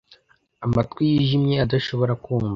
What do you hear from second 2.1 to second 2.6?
kumva